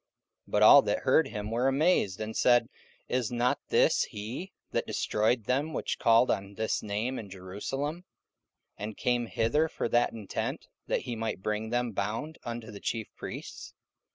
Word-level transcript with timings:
44:009:021 0.47 0.51
But 0.53 0.63
all 0.63 0.81
that 0.81 0.99
heard 1.01 1.27
him 1.27 1.51
were 1.51 1.67
amazed, 1.67 2.19
and 2.19 2.35
said; 2.35 2.69
Is 3.07 3.31
not 3.31 3.59
this 3.69 4.05
he 4.05 4.51
that 4.71 4.87
destroyed 4.87 5.43
them 5.43 5.73
which 5.73 5.99
called 5.99 6.31
on 6.31 6.55
this 6.55 6.81
name 6.81 7.19
in 7.19 7.29
Jerusalem, 7.29 8.05
and 8.79 8.97
came 8.97 9.27
hither 9.27 9.67
for 9.69 9.87
that 9.89 10.11
intent, 10.11 10.69
that 10.87 11.01
he 11.01 11.15
might 11.15 11.43
bring 11.43 11.69
them 11.69 11.91
bound 11.91 12.39
unto 12.43 12.71
the 12.71 12.79
chief 12.79 13.13
priests? 13.15 13.75